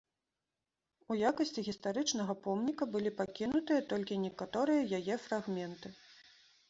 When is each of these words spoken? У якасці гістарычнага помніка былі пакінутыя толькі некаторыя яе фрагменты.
У 1.15 1.17
якасці 1.31 1.63
гістарычнага 1.67 2.33
помніка 2.47 2.83
былі 2.95 3.11
пакінутыя 3.21 3.85
толькі 3.95 4.21
некаторыя 4.25 4.81
яе 5.01 5.15
фрагменты. 5.27 5.97